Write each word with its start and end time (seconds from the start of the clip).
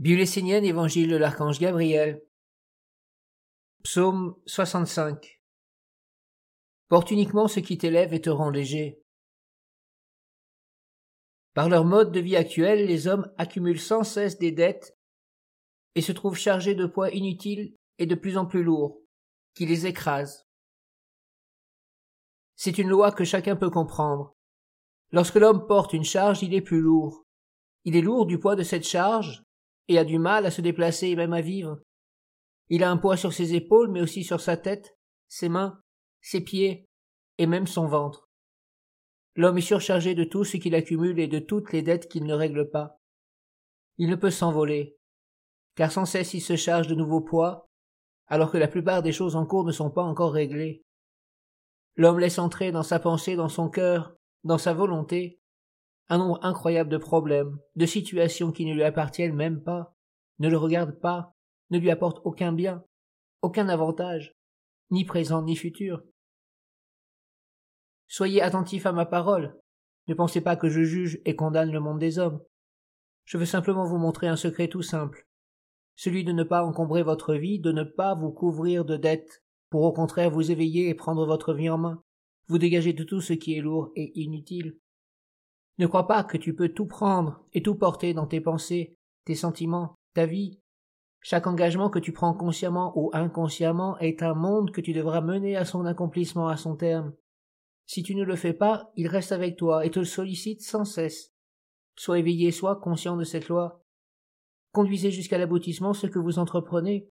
Bible 0.00 0.22
essénienne, 0.22 0.64
Évangile 0.64 1.10
de 1.10 1.16
l'Archange 1.16 1.58
Gabriel. 1.58 2.22
Psaume 3.84 4.34
65. 4.46 5.42
Porte 6.88 7.10
uniquement 7.10 7.48
ce 7.48 7.60
qui 7.60 7.76
t'élève 7.76 8.14
et 8.14 8.22
te 8.22 8.30
rend 8.30 8.48
léger. 8.48 9.02
Par 11.52 11.68
leur 11.68 11.84
mode 11.84 12.12
de 12.12 12.20
vie 12.20 12.36
actuel, 12.36 12.86
les 12.86 13.08
hommes 13.08 13.30
accumulent 13.36 13.78
sans 13.78 14.02
cesse 14.02 14.38
des 14.38 14.52
dettes 14.52 14.96
et 15.96 16.00
se 16.00 16.12
trouvent 16.12 16.38
chargés 16.38 16.74
de 16.74 16.86
poids 16.86 17.10
inutiles 17.10 17.74
et 17.98 18.06
de 18.06 18.14
plus 18.14 18.38
en 18.38 18.46
plus 18.46 18.62
lourds, 18.62 19.02
qui 19.54 19.66
les 19.66 19.86
écrasent. 19.86 20.46
C'est 22.56 22.78
une 22.78 22.88
loi 22.88 23.12
que 23.12 23.24
chacun 23.24 23.54
peut 23.54 23.68
comprendre. 23.68 24.34
Lorsque 25.12 25.34
l'homme 25.34 25.66
porte 25.66 25.92
une 25.92 26.04
charge, 26.04 26.42
il 26.42 26.54
est 26.54 26.62
plus 26.62 26.80
lourd. 26.80 27.26
Il 27.84 27.96
est 27.96 28.00
lourd 28.00 28.24
du 28.24 28.40
poids 28.40 28.56
de 28.56 28.62
cette 28.62 28.88
charge, 28.88 29.44
et 29.90 29.98
a 29.98 30.04
du 30.04 30.20
mal 30.20 30.46
à 30.46 30.52
se 30.52 30.60
déplacer 30.60 31.08
et 31.08 31.16
même 31.16 31.32
à 31.32 31.40
vivre. 31.40 31.80
Il 32.68 32.84
a 32.84 32.90
un 32.92 32.96
poids 32.96 33.16
sur 33.16 33.32
ses 33.32 33.54
épaules, 33.54 33.90
mais 33.90 34.00
aussi 34.00 34.22
sur 34.22 34.40
sa 34.40 34.56
tête, 34.56 34.96
ses 35.26 35.48
mains, 35.48 35.80
ses 36.20 36.42
pieds, 36.42 36.86
et 37.38 37.46
même 37.46 37.66
son 37.66 37.88
ventre. 37.88 38.30
L'homme 39.34 39.58
est 39.58 39.62
surchargé 39.62 40.14
de 40.14 40.22
tout 40.22 40.44
ce 40.44 40.58
qu'il 40.58 40.76
accumule 40.76 41.18
et 41.18 41.26
de 41.26 41.40
toutes 41.40 41.72
les 41.72 41.82
dettes 41.82 42.08
qu'il 42.08 42.24
ne 42.24 42.34
règle 42.34 42.70
pas. 42.70 42.98
Il 43.98 44.08
ne 44.08 44.14
peut 44.14 44.30
s'envoler, 44.30 44.96
car 45.74 45.90
sans 45.90 46.04
cesse 46.04 46.34
il 46.34 46.40
se 46.40 46.54
charge 46.54 46.86
de 46.86 46.94
nouveaux 46.94 47.20
poids, 47.20 47.66
alors 48.28 48.52
que 48.52 48.58
la 48.58 48.68
plupart 48.68 49.02
des 49.02 49.12
choses 49.12 49.34
en 49.34 49.44
cours 49.44 49.64
ne 49.64 49.72
sont 49.72 49.90
pas 49.90 50.04
encore 50.04 50.32
réglées. 50.32 50.82
L'homme 51.96 52.20
laisse 52.20 52.38
entrer 52.38 52.70
dans 52.70 52.84
sa 52.84 53.00
pensée, 53.00 53.34
dans 53.34 53.48
son 53.48 53.68
cœur, 53.68 54.14
dans 54.44 54.58
sa 54.58 54.72
volonté, 54.72 55.39
un 56.10 56.18
nombre 56.18 56.40
incroyable 56.42 56.90
de 56.90 56.98
problèmes, 56.98 57.58
de 57.76 57.86
situations 57.86 58.50
qui 58.50 58.66
ne 58.66 58.74
lui 58.74 58.82
appartiennent 58.82 59.34
même 59.34 59.62
pas, 59.62 59.94
ne 60.40 60.48
le 60.48 60.58
regardent 60.58 60.98
pas, 60.98 61.36
ne 61.70 61.78
lui 61.78 61.90
apportent 61.90 62.20
aucun 62.24 62.52
bien, 62.52 62.84
aucun 63.42 63.68
avantage, 63.68 64.34
ni 64.90 65.04
présent 65.04 65.42
ni 65.42 65.54
futur. 65.54 66.02
Soyez 68.08 68.42
attentifs 68.42 68.86
à 68.86 68.92
ma 68.92 69.06
parole. 69.06 69.56
Ne 70.08 70.14
pensez 70.14 70.40
pas 70.40 70.56
que 70.56 70.68
je 70.68 70.82
juge 70.82 71.20
et 71.24 71.36
condamne 71.36 71.70
le 71.70 71.78
monde 71.78 72.00
des 72.00 72.18
hommes. 72.18 72.42
Je 73.24 73.38
veux 73.38 73.46
simplement 73.46 73.84
vous 73.84 73.98
montrer 73.98 74.26
un 74.26 74.34
secret 74.34 74.66
tout 74.66 74.82
simple. 74.82 75.28
Celui 75.94 76.24
de 76.24 76.32
ne 76.32 76.42
pas 76.42 76.64
encombrer 76.64 77.04
votre 77.04 77.34
vie, 77.34 77.60
de 77.60 77.70
ne 77.70 77.84
pas 77.84 78.14
vous 78.14 78.32
couvrir 78.32 78.84
de 78.84 78.96
dettes, 78.96 79.44
pour 79.68 79.82
au 79.82 79.92
contraire 79.92 80.30
vous 80.30 80.50
éveiller 80.50 80.88
et 80.88 80.94
prendre 80.94 81.24
votre 81.24 81.54
vie 81.54 81.70
en 81.70 81.78
main, 81.78 82.02
vous 82.48 82.58
dégager 82.58 82.92
de 82.92 83.04
tout 83.04 83.20
ce 83.20 83.32
qui 83.32 83.54
est 83.54 83.60
lourd 83.60 83.92
et 83.94 84.10
inutile, 84.18 84.76
ne 85.78 85.86
crois 85.86 86.06
pas 86.06 86.24
que 86.24 86.36
tu 86.36 86.54
peux 86.54 86.68
tout 86.68 86.86
prendre 86.86 87.44
et 87.52 87.62
tout 87.62 87.74
porter 87.74 88.14
dans 88.14 88.26
tes 88.26 88.40
pensées, 88.40 88.94
tes 89.24 89.34
sentiments, 89.34 89.94
ta 90.14 90.26
vie. 90.26 90.60
Chaque 91.22 91.46
engagement 91.46 91.90
que 91.90 91.98
tu 91.98 92.12
prends 92.12 92.34
consciemment 92.34 92.92
ou 92.96 93.10
inconsciemment 93.12 93.98
est 93.98 94.22
un 94.22 94.34
monde 94.34 94.72
que 94.72 94.80
tu 94.80 94.92
devras 94.92 95.20
mener 95.20 95.56
à 95.56 95.64
son 95.64 95.84
accomplissement 95.84 96.48
à 96.48 96.56
son 96.56 96.76
terme. 96.76 97.14
Si 97.86 98.02
tu 98.02 98.14
ne 98.14 98.24
le 98.24 98.36
fais 98.36 98.52
pas, 98.52 98.90
il 98.96 99.08
reste 99.08 99.32
avec 99.32 99.56
toi 99.56 99.84
et 99.84 99.90
te 99.90 100.04
sollicite 100.04 100.62
sans 100.62 100.84
cesse. 100.84 101.32
Sois 101.96 102.18
éveillé, 102.18 102.52
sois 102.52 102.76
conscient 102.76 103.16
de 103.16 103.24
cette 103.24 103.48
loi. 103.48 103.84
Conduisez 104.72 105.10
jusqu'à 105.10 105.38
l'aboutissement 105.38 105.92
ce 105.92 106.06
que 106.06 106.18
vous 106.18 106.38
entreprenez. 106.38 107.08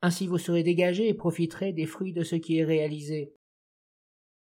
Ainsi 0.00 0.26
vous 0.26 0.38
serez 0.38 0.62
dégagé 0.62 1.08
et 1.08 1.14
profiterez 1.14 1.72
des 1.72 1.86
fruits 1.86 2.12
de 2.12 2.24
ce 2.24 2.36
qui 2.36 2.58
est 2.58 2.64
réalisé. 2.64 3.34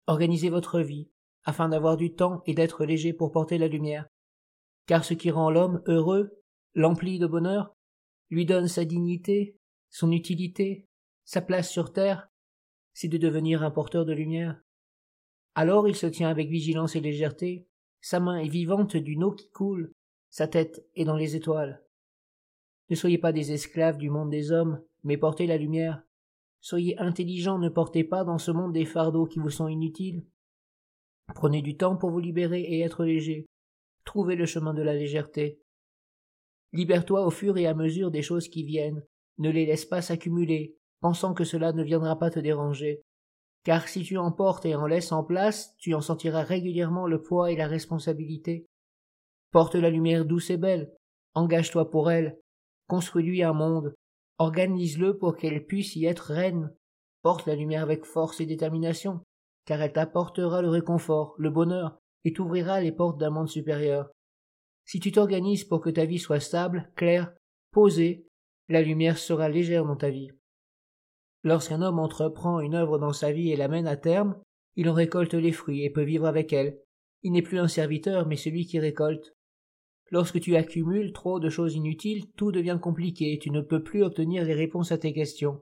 Organisez 0.05 0.49
votre 0.49 0.81
vie, 0.81 1.09
afin 1.49 1.67
d'avoir 1.67 1.97
du 1.97 2.13
temps 2.13 2.43
et 2.45 2.53
d'être 2.53 2.85
léger 2.85 3.11
pour 3.11 3.31
porter 3.31 3.57
la 3.57 3.67
lumière. 3.67 4.07
Car 4.85 5.03
ce 5.03 5.15
qui 5.15 5.31
rend 5.31 5.49
l'homme 5.49 5.81
heureux, 5.87 6.39
l'emplit 6.75 7.17
de 7.17 7.25
bonheur, 7.25 7.75
lui 8.29 8.45
donne 8.45 8.67
sa 8.67 8.85
dignité, 8.85 9.57
son 9.89 10.11
utilité, 10.11 10.85
sa 11.25 11.41
place 11.41 11.69
sur 11.69 11.91
terre, 11.91 12.29
c'est 12.93 13.07
de 13.07 13.17
devenir 13.17 13.63
un 13.63 13.71
porteur 13.71 14.05
de 14.05 14.13
lumière. 14.13 14.61
Alors 15.55 15.87
il 15.87 15.95
se 15.95 16.05
tient 16.05 16.29
avec 16.29 16.49
vigilance 16.49 16.95
et 16.95 17.01
légèreté, 17.01 17.67
sa 17.99 18.19
main 18.19 18.37
est 18.37 18.47
vivante 18.47 18.95
d'une 18.95 19.23
eau 19.23 19.31
qui 19.31 19.49
coule, 19.49 19.91
sa 20.29 20.47
tête 20.47 20.85
est 20.93 21.05
dans 21.05 21.17
les 21.17 21.35
étoiles. 21.35 21.83
Ne 22.91 22.95
soyez 22.95 23.17
pas 23.17 23.31
des 23.31 23.51
esclaves 23.51 23.97
du 23.97 24.11
monde 24.11 24.29
des 24.29 24.51
hommes, 24.51 24.83
mais 25.03 25.17
portez 25.17 25.47
la 25.47 25.57
lumière. 25.57 26.03
Soyez 26.61 26.99
intelligents, 26.99 27.57
ne 27.57 27.69
portez 27.69 28.03
pas 28.03 28.23
dans 28.23 28.37
ce 28.37 28.51
monde 28.51 28.73
des 28.73 28.85
fardeaux 28.85 29.25
qui 29.25 29.39
vous 29.39 29.49
sont 29.49 29.67
inutiles. 29.67 30.23
Prenez 31.35 31.61
du 31.61 31.77
temps 31.77 31.95
pour 31.95 32.11
vous 32.11 32.19
libérer 32.19 32.61
et 32.61 32.81
être 32.81 33.05
léger. 33.05 33.45
Trouvez 34.05 34.35
le 34.35 34.45
chemin 34.45 34.73
de 34.73 34.81
la 34.81 34.93
légèreté. 34.93 35.61
Libère-toi 36.73 37.25
au 37.25 37.29
fur 37.29 37.57
et 37.57 37.67
à 37.67 37.73
mesure 37.73 38.11
des 38.11 38.21
choses 38.21 38.47
qui 38.47 38.63
viennent. 38.63 39.03
Ne 39.37 39.49
les 39.49 39.65
laisse 39.65 39.85
pas 39.85 40.01
s'accumuler, 40.01 40.75
pensant 40.99 41.33
que 41.33 41.43
cela 41.43 41.73
ne 41.73 41.83
viendra 41.83 42.17
pas 42.17 42.29
te 42.29 42.39
déranger. 42.39 43.01
Car 43.63 43.87
si 43.87 44.03
tu 44.03 44.17
en 44.17 44.31
portes 44.31 44.65
et 44.65 44.75
en 44.75 44.87
laisses 44.87 45.11
en 45.11 45.23
place, 45.23 45.75
tu 45.77 45.93
en 45.93 46.01
sentiras 46.01 46.43
régulièrement 46.43 47.07
le 47.07 47.21
poids 47.21 47.51
et 47.51 47.55
la 47.55 47.67
responsabilité. 47.67 48.65
Porte 49.51 49.75
la 49.75 49.89
lumière 49.89 50.25
douce 50.25 50.49
et 50.49 50.57
belle. 50.57 50.91
Engage-toi 51.33 51.89
pour 51.89 52.11
elle. 52.11 52.39
Construis-lui 52.87 53.43
un 53.43 53.53
monde. 53.53 53.93
Organise-le 54.37 55.17
pour 55.17 55.35
qu'elle 55.35 55.65
puisse 55.65 55.95
y 55.95 56.05
être 56.05 56.31
reine. 56.33 56.73
Porte 57.21 57.45
la 57.45 57.55
lumière 57.55 57.83
avec 57.83 58.05
force 58.05 58.39
et 58.39 58.45
détermination 58.45 59.21
car 59.69 59.83
elle 59.83 59.93
t'apportera 59.93 60.63
le 60.63 60.69
réconfort, 60.69 61.35
le 61.37 61.51
bonheur, 61.51 61.99
et 62.25 62.33
t'ouvrira 62.33 62.81
les 62.81 62.91
portes 62.91 63.19
d'un 63.19 63.29
monde 63.29 63.49
supérieur. 63.49 64.09
Si 64.83 64.99
tu 64.99 65.11
t'organises 65.11 65.63
pour 65.63 65.79
que 65.79 65.91
ta 65.91 66.05
vie 66.05 66.17
soit 66.17 66.39
stable, 66.39 66.91
claire, 66.95 67.31
posée, 67.69 68.25
la 68.67 68.81
lumière 68.81 69.19
sera 69.19 69.47
légère 69.47 69.85
dans 69.85 69.95
ta 69.95 70.09
vie. 70.09 70.31
Lorsqu'un 71.43 71.83
homme 71.83 71.99
entreprend 71.99 72.61
une 72.61 72.73
œuvre 72.73 72.97
dans 72.97 73.13
sa 73.13 73.31
vie 73.31 73.51
et 73.51 73.55
l'amène 73.55 73.85
à 73.85 73.95
terme, 73.95 74.41
il 74.75 74.89
en 74.89 74.93
récolte 74.93 75.35
les 75.35 75.51
fruits 75.51 75.83
et 75.83 75.91
peut 75.91 76.01
vivre 76.01 76.25
avec 76.25 76.51
elle. 76.51 76.79
Il 77.21 77.33
n'est 77.33 77.43
plus 77.43 77.59
un 77.59 77.67
serviteur, 77.67 78.25
mais 78.25 78.37
celui 78.37 78.65
qui 78.65 78.79
récolte. 78.79 79.35
Lorsque 80.09 80.39
tu 80.39 80.55
accumules 80.55 81.13
trop 81.13 81.39
de 81.39 81.49
choses 81.49 81.75
inutiles, 81.75 82.31
tout 82.31 82.51
devient 82.51 82.79
compliqué 82.81 83.33
et 83.33 83.37
tu 83.37 83.51
ne 83.51 83.61
peux 83.61 83.83
plus 83.83 84.01
obtenir 84.01 84.45
les 84.45 84.55
réponses 84.55 84.91
à 84.91 84.97
tes 84.97 85.13
questions. 85.13 85.61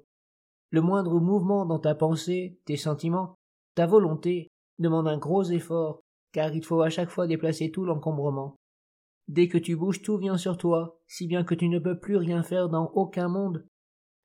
Le 0.70 0.80
moindre 0.80 1.20
mouvement 1.20 1.66
dans 1.66 1.80
ta 1.80 1.94
pensée, 1.94 2.58
tes 2.64 2.78
sentiments, 2.78 3.37
ta 3.78 3.86
volonté 3.86 4.48
demande 4.80 5.08
un 5.08 5.20
gros 5.20 5.44
effort, 5.44 6.02
car 6.32 6.52
il 6.56 6.66
faut 6.66 6.82
à 6.82 6.90
chaque 6.90 7.12
fois 7.12 7.28
déplacer 7.28 7.70
tout 7.70 7.86
l'encombrement. 7.86 8.56
Dès 9.28 9.48
que 9.48 9.60
tu 9.60 9.76
bouges, 9.76 10.02
tout 10.02 10.18
vient 10.18 10.38
sur 10.38 10.58
toi, 10.58 11.00
si 11.06 11.28
bien 11.28 11.44
que 11.44 11.54
tu 11.54 11.70
ne 11.70 11.78
peux 11.78 12.00
plus 12.00 12.18
rien 12.18 12.42
faire 12.42 12.70
dans 12.70 12.90
aucun 12.96 13.28
monde. 13.28 13.68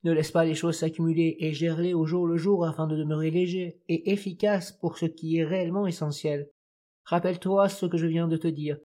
Ne 0.04 0.12
laisse 0.12 0.30
pas 0.30 0.46
les 0.46 0.54
choses 0.54 0.78
s'accumuler 0.78 1.36
et 1.40 1.52
gère-les 1.52 1.92
au 1.92 2.06
jour 2.06 2.26
le 2.26 2.38
jour 2.38 2.64
afin 2.64 2.86
de 2.86 2.96
demeurer 2.96 3.30
léger 3.30 3.78
et 3.90 4.10
efficace 4.10 4.72
pour 4.72 4.96
ce 4.96 5.04
qui 5.04 5.36
est 5.36 5.44
réellement 5.44 5.86
essentiel. 5.86 6.48
Rappelle-toi 7.04 7.68
ce 7.68 7.84
que 7.84 7.98
je 7.98 8.06
viens 8.06 8.28
de 8.28 8.38
te 8.38 8.48
dire. 8.48 8.78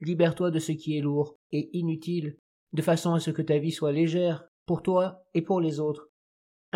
Libère-toi 0.00 0.50
de 0.50 0.58
ce 0.58 0.72
qui 0.72 0.96
est 0.96 1.02
lourd 1.02 1.36
et 1.52 1.68
inutile, 1.76 2.38
de 2.72 2.80
façon 2.80 3.12
à 3.12 3.20
ce 3.20 3.30
que 3.30 3.42
ta 3.42 3.58
vie 3.58 3.70
soit 3.70 3.92
légère 3.92 4.46
pour 4.64 4.82
toi 4.82 5.22
et 5.34 5.42
pour 5.42 5.60
les 5.60 5.78
autres. 5.78 6.08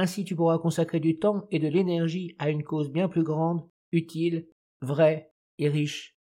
Ainsi 0.01 0.25
tu 0.25 0.35
pourras 0.35 0.57
consacrer 0.57 0.99
du 0.99 1.19
temps 1.19 1.47
et 1.51 1.59
de 1.59 1.69
l'énergie 1.69 2.35
à 2.39 2.49
une 2.49 2.65
cause 2.65 2.91
bien 2.91 3.07
plus 3.07 3.23
grande, 3.23 3.69
utile, 3.93 4.49
vraie 4.81 5.31
et 5.59 5.69
riche. 5.69 6.17